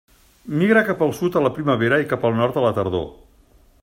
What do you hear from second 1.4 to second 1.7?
la